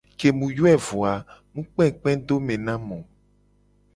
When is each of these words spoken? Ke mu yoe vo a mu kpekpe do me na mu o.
Ke 0.19 0.29
mu 0.37 0.47
yoe 0.57 0.73
vo 0.85 0.97
a 1.11 1.13
mu 1.53 1.61
kpekpe 1.73 2.09
do 2.27 2.35
me 2.45 2.55
na 2.65 2.73
mu 2.87 2.95
o. 2.99 2.99